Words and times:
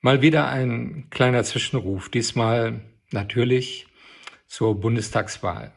Mal 0.00 0.22
wieder 0.22 0.48
ein 0.48 1.08
kleiner 1.10 1.42
Zwischenruf, 1.42 2.08
diesmal 2.08 2.82
natürlich 3.10 3.88
zur 4.46 4.78
Bundestagswahl. 4.78 5.72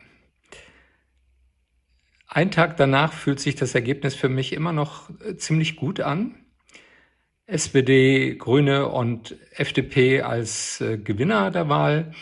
Ein 2.28 2.52
Tag 2.52 2.78
danach 2.78 3.13
fühlt 3.13 3.39
sich 3.39 3.55
das 3.55 3.73
Ergebnis 3.73 4.13
für 4.13 4.29
mich 4.29 4.54
immer 4.54 4.73
noch 4.73 5.10
äh, 5.21 5.38
ziemlich 5.38 5.76
gut 5.76 5.99
an. 6.02 6.36
SPD, 7.47 8.36
Grüne 8.36 8.89
und 8.89 9.36
FDP 9.55 10.21
als 10.21 10.79
äh, 10.81 10.99
Gewinner 10.99 11.49
der 11.49 11.67
Wahl. 11.67 12.13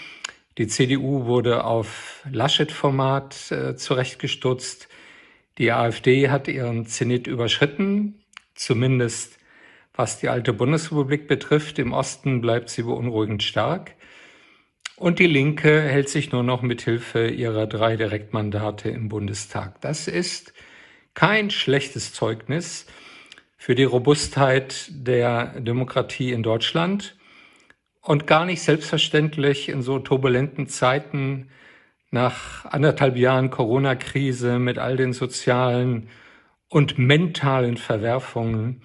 Die 0.57 0.68
CDU 0.68 1.25
wurde 1.25 1.66
auf 1.66 2.25
Laschet-Format 2.31 3.52
äh, 3.52 3.75
zurechtgestutzt. 3.75 4.88
Die 5.57 5.73
AfD 5.73 6.29
hat 6.29 6.47
ihren 6.47 6.86
Zenit 6.86 7.27
überschritten, 7.27 8.23
zumindest 8.55 9.39
was 10.00 10.18
die 10.18 10.29
alte 10.29 10.54
Bundesrepublik 10.54 11.27
betrifft, 11.27 11.77
im 11.77 11.91
Osten 11.91 12.40
bleibt 12.40 12.70
sie 12.70 12.84
beunruhigend 12.84 13.44
stark. 13.44 13.95
Und 14.95 15.20
die 15.20 15.27
Linke 15.27 15.81
hält 15.81 16.07
sich 16.07 16.31
nur 16.31 16.41
noch 16.41 16.62
mit 16.62 16.81
Hilfe 16.84 17.27
ihrer 17.27 17.67
drei 17.67 17.98
Direktmandate 17.98 18.88
im 18.88 19.09
Bundestag. 19.09 19.81
Das 19.81 20.07
ist 20.07 20.54
kein 21.16 21.49
schlechtes 21.49 22.13
Zeugnis 22.13 22.85
für 23.57 23.76
die 23.76 23.84
Robustheit 23.84 24.85
der 24.90 25.59
Demokratie 25.59 26.31
in 26.31 26.43
Deutschland 26.43 27.18
und 27.99 28.26
gar 28.26 28.45
nicht 28.45 28.62
selbstverständlich 28.62 29.68
in 29.68 29.81
so 29.81 29.99
turbulenten 29.99 30.70
Zeiten 30.70 31.49
nach 32.09 32.63
anderthalb 32.63 33.18
Jahren 33.18 33.49
Corona-Krise 33.49 34.59
mit 34.59 34.77
all 34.77 34.95
den 34.95 35.12
sozialen 35.12 36.07
und 36.70 36.98
mentalen 36.98 37.76
Verwerfungen 37.76 38.81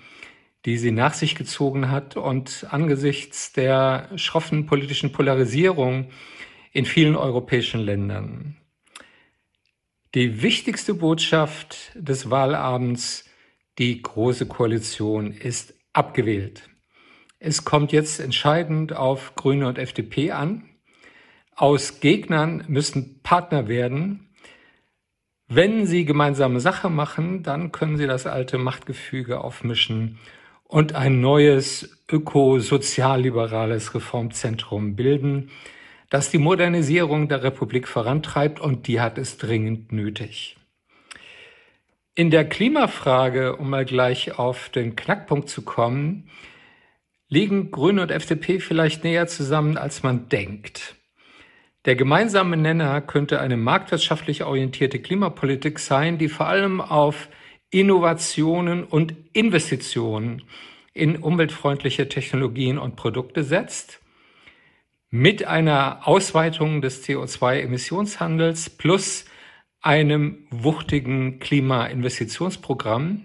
die 0.64 0.78
sie 0.78 0.92
nach 0.92 1.14
sich 1.14 1.34
gezogen 1.34 1.90
hat 1.90 2.16
und 2.16 2.66
angesichts 2.70 3.52
der 3.52 4.08
schroffen 4.16 4.66
politischen 4.66 5.12
Polarisierung 5.12 6.08
in 6.72 6.86
vielen 6.86 7.16
europäischen 7.16 7.80
Ländern. 7.80 8.56
Die 10.14 10.42
wichtigste 10.42 10.94
Botschaft 10.94 11.90
des 11.94 12.30
Wahlabends, 12.30 13.28
die 13.78 14.00
Große 14.00 14.46
Koalition, 14.46 15.32
ist 15.32 15.74
abgewählt. 15.92 16.68
Es 17.38 17.64
kommt 17.64 17.92
jetzt 17.92 18.20
entscheidend 18.20 18.94
auf 18.94 19.34
Grüne 19.34 19.68
und 19.68 19.76
FDP 19.76 20.30
an. 20.30 20.64
Aus 21.56 22.00
Gegnern 22.00 22.64
müssen 22.68 23.20
Partner 23.22 23.68
werden. 23.68 24.30
Wenn 25.46 25.86
sie 25.86 26.04
gemeinsame 26.04 26.60
Sache 26.60 26.88
machen, 26.88 27.42
dann 27.42 27.70
können 27.70 27.98
sie 27.98 28.06
das 28.06 28.26
alte 28.26 28.56
Machtgefüge 28.56 29.42
aufmischen 29.42 30.18
und 30.68 30.94
ein 30.94 31.20
neues 31.20 31.96
ökosozialliberales 32.10 33.94
Reformzentrum 33.94 34.96
bilden, 34.96 35.50
das 36.10 36.30
die 36.30 36.38
Modernisierung 36.38 37.28
der 37.28 37.42
Republik 37.42 37.88
vorantreibt 37.88 38.60
und 38.60 38.86
die 38.86 39.00
hat 39.00 39.18
es 39.18 39.38
dringend 39.38 39.92
nötig. 39.92 40.56
In 42.14 42.30
der 42.30 42.48
Klimafrage, 42.48 43.56
um 43.56 43.70
mal 43.70 43.84
gleich 43.84 44.38
auf 44.38 44.68
den 44.68 44.94
Knackpunkt 44.94 45.48
zu 45.48 45.62
kommen, 45.62 46.30
liegen 47.28 47.72
Grüne 47.72 48.02
und 48.02 48.12
FDP 48.12 48.60
vielleicht 48.60 49.02
näher 49.02 49.26
zusammen, 49.26 49.76
als 49.76 50.04
man 50.04 50.28
denkt. 50.28 50.94
Der 51.84 51.96
gemeinsame 51.96 52.56
Nenner 52.56 53.00
könnte 53.00 53.40
eine 53.40 53.56
marktwirtschaftlich 53.56 54.44
orientierte 54.44 55.00
Klimapolitik 55.00 55.78
sein, 55.78 56.16
die 56.16 56.28
vor 56.28 56.46
allem 56.46 56.80
auf 56.80 57.28
Innovationen 57.74 58.84
und 58.84 59.14
Investitionen 59.32 60.42
in 60.92 61.16
umweltfreundliche 61.16 62.08
Technologien 62.08 62.78
und 62.78 62.94
Produkte 62.94 63.42
setzt, 63.42 64.00
mit 65.10 65.44
einer 65.44 66.06
Ausweitung 66.06 66.82
des 66.82 67.04
CO2-Emissionshandels 67.04 68.70
plus 68.70 69.24
einem 69.80 70.46
wuchtigen 70.50 71.40
Klimainvestitionsprogramm, 71.40 73.24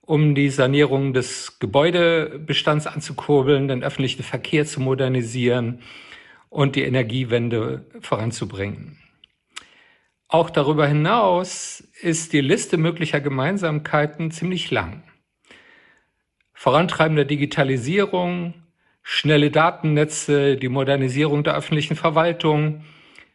um 0.00 0.34
die 0.34 0.50
Sanierung 0.50 1.12
des 1.12 1.60
Gebäudebestands 1.60 2.88
anzukurbeln, 2.88 3.68
den 3.68 3.84
öffentlichen 3.84 4.24
Verkehr 4.24 4.66
zu 4.66 4.80
modernisieren 4.80 5.82
und 6.48 6.74
die 6.74 6.82
Energiewende 6.82 7.86
voranzubringen. 8.00 8.98
Auch 10.30 10.50
darüber 10.50 10.86
hinaus 10.86 11.80
ist 12.02 12.34
die 12.34 12.42
Liste 12.42 12.76
möglicher 12.76 13.18
Gemeinsamkeiten 13.18 14.30
ziemlich 14.30 14.70
lang. 14.70 15.02
Vorantreiben 16.52 17.16
der 17.16 17.24
Digitalisierung, 17.24 18.52
schnelle 19.02 19.50
Datennetze, 19.50 20.56
die 20.56 20.68
Modernisierung 20.68 21.44
der 21.44 21.56
öffentlichen 21.56 21.96
Verwaltung, 21.96 22.84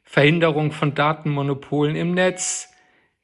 Verhinderung 0.04 0.72
von 0.72 0.94
Datenmonopolen 0.94 1.96
im 1.96 2.14
Netz, 2.14 2.72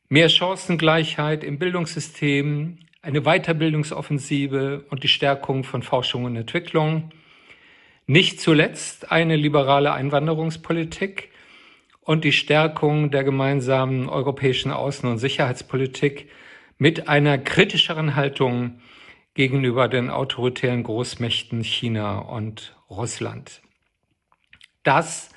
mehr 0.07 0.29
Chancengleichheit 0.29 1.43
im 1.43 1.59
Bildungssystem, 1.59 2.79
eine 3.03 3.21
Weiterbildungsoffensive 3.21 4.85
und 4.89 5.03
die 5.03 5.07
Stärkung 5.07 5.63
von 5.63 5.83
Forschung 5.83 6.25
und 6.25 6.35
Entwicklung, 6.35 7.11
nicht 8.07 8.41
zuletzt 8.41 9.11
eine 9.11 9.35
liberale 9.35 9.93
Einwanderungspolitik, 9.93 11.29
und 12.09 12.23
die 12.23 12.31
Stärkung 12.31 13.11
der 13.11 13.23
gemeinsamen 13.23 14.09
europäischen 14.09 14.71
Außen- 14.71 15.05
und 15.05 15.19
Sicherheitspolitik 15.19 16.27
mit 16.79 17.07
einer 17.07 17.37
kritischeren 17.37 18.15
Haltung 18.15 18.79
gegenüber 19.35 19.87
den 19.87 20.09
autoritären 20.09 20.81
Großmächten 20.81 21.63
China 21.63 22.17
und 22.17 22.75
Russland. 22.89 23.61
Das 24.81 25.29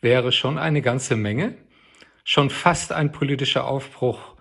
wäre 0.00 0.32
schon 0.32 0.56
eine 0.56 0.80
ganze 0.80 1.14
Menge, 1.14 1.58
schon 2.24 2.48
fast 2.48 2.90
ein 2.92 3.12
politischer 3.12 3.66
Aufbruch 3.66 4.34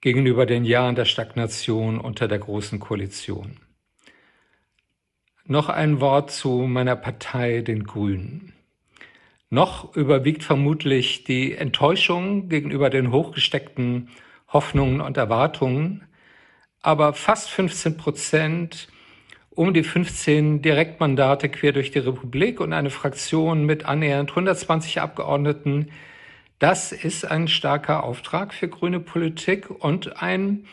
gegenüber 0.00 0.46
den 0.46 0.64
Jahren 0.64 0.94
der 0.94 1.04
Stagnation 1.04 1.98
unter 1.98 2.28
der 2.28 2.38
Großen 2.38 2.78
Koalition. 2.78 3.58
Noch 5.46 5.68
ein 5.68 6.00
Wort 6.00 6.30
zu 6.30 6.60
meiner 6.68 6.94
Partei, 6.94 7.62
den 7.62 7.82
Grünen. 7.82 8.52
Noch 9.54 9.94
überwiegt 9.94 10.42
vermutlich 10.42 11.22
die 11.22 11.54
Enttäuschung 11.54 12.48
gegenüber 12.48 12.90
den 12.90 13.12
hochgesteckten 13.12 14.08
Hoffnungen 14.52 15.00
und 15.00 15.16
Erwartungen, 15.16 16.02
aber 16.82 17.12
fast 17.12 17.50
15 17.50 17.96
Prozent, 17.96 18.88
um 19.50 19.72
die 19.72 19.84
15 19.84 20.60
Direktmandate 20.60 21.48
quer 21.50 21.70
durch 21.70 21.92
die 21.92 22.00
Republik 22.00 22.58
und 22.58 22.72
eine 22.72 22.90
Fraktion 22.90 23.64
mit 23.64 23.84
annähernd 23.84 24.30
120 24.30 25.00
Abgeordneten, 25.00 25.92
das 26.58 26.90
ist 26.90 27.24
ein 27.24 27.46
starker 27.46 28.02
Auftrag 28.02 28.54
für 28.54 28.66
grüne 28.66 28.98
Politik 28.98 29.70
und 29.70 30.20
ein 30.20 30.66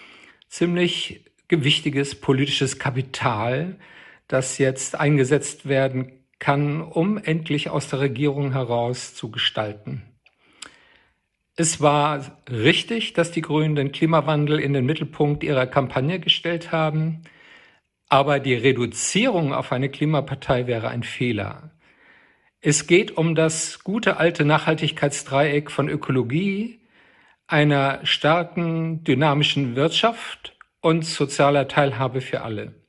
ziemlich 0.49 1.25
gewichtiges 1.49 2.19
politisches 2.19 2.79
Kapital, 2.79 3.77
das 4.27 4.57
jetzt 4.57 4.99
eingesetzt 4.99 5.69
werden 5.69 6.20
kann, 6.41 6.81
um 6.81 7.17
endlich 7.17 7.69
aus 7.69 7.87
der 7.87 8.01
Regierung 8.01 8.51
heraus 8.51 9.13
zu 9.15 9.31
gestalten. 9.31 10.01
Es 11.55 11.79
war 11.79 12.41
richtig, 12.49 13.13
dass 13.13 13.31
die 13.31 13.43
Grünen 13.43 13.75
den 13.75 13.91
Klimawandel 13.91 14.59
in 14.59 14.73
den 14.73 14.85
Mittelpunkt 14.85 15.43
ihrer 15.43 15.67
Kampagne 15.67 16.19
gestellt 16.19 16.71
haben, 16.71 17.21
aber 18.09 18.39
die 18.39 18.55
Reduzierung 18.55 19.53
auf 19.53 19.71
eine 19.71 19.89
Klimapartei 19.89 20.65
wäre 20.65 20.89
ein 20.89 21.03
Fehler. 21.03 21.71
Es 22.59 22.87
geht 22.87 23.15
um 23.17 23.35
das 23.35 23.83
gute 23.83 24.17
alte 24.17 24.43
Nachhaltigkeitsdreieck 24.43 25.69
von 25.69 25.89
Ökologie, 25.89 26.79
einer 27.45 28.03
starken, 28.03 29.03
dynamischen 29.03 29.75
Wirtschaft 29.75 30.57
und 30.81 31.05
sozialer 31.05 31.67
Teilhabe 31.67 32.21
für 32.21 32.41
alle. 32.41 32.80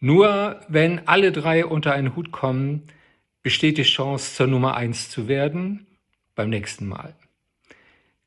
Nur 0.00 0.60
wenn 0.68 1.06
alle 1.08 1.32
drei 1.32 1.66
unter 1.66 1.92
einen 1.92 2.14
Hut 2.14 2.30
kommen, 2.30 2.84
besteht 3.42 3.78
die 3.78 3.82
Chance, 3.82 4.34
zur 4.34 4.46
Nummer 4.46 4.76
eins 4.76 5.10
zu 5.10 5.28
werden 5.28 5.86
beim 6.34 6.50
nächsten 6.50 6.86
Mal. 6.86 7.14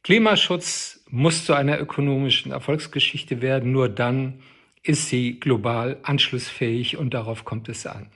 Klimaschutz 0.03 1.03
muss 1.09 1.45
zu 1.45 1.53
einer 1.53 1.79
ökonomischen 1.79 2.51
Erfolgsgeschichte 2.51 3.41
werden. 3.41 3.71
Nur 3.71 3.87
dann 3.87 4.41
ist 4.83 5.09
sie 5.09 5.39
global 5.39 5.99
anschlussfähig 6.03 6.97
und 6.97 7.13
darauf 7.13 7.45
kommt 7.45 7.69
es 7.69 7.85
an. 7.85 8.09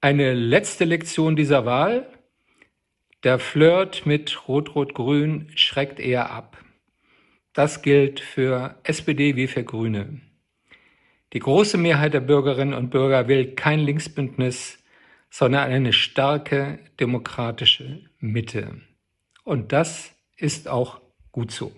Eine 0.00 0.34
letzte 0.34 0.84
Lektion 0.84 1.36
dieser 1.36 1.66
Wahl. 1.66 2.08
Der 3.22 3.38
Flirt 3.38 4.06
mit 4.06 4.48
Rot-Rot-Grün 4.48 5.50
schreckt 5.54 6.00
eher 6.00 6.30
ab. 6.30 6.58
Das 7.52 7.82
gilt 7.82 8.20
für 8.20 8.78
SPD 8.82 9.36
wie 9.36 9.46
für 9.46 9.64
Grüne. 9.64 10.20
Die 11.34 11.40
große 11.40 11.76
Mehrheit 11.76 12.14
der 12.14 12.20
Bürgerinnen 12.20 12.74
und 12.74 12.90
Bürger 12.90 13.26
will 13.26 13.56
kein 13.56 13.80
Linksbündnis, 13.80 14.78
sondern 15.30 15.68
eine 15.68 15.92
starke 15.92 16.78
demokratische 17.00 18.02
Mitte. 18.20 18.80
Und 19.42 19.72
das 19.72 20.14
ist 20.36 20.68
auch 20.68 21.00
gut 21.32 21.50
so. 21.50 21.72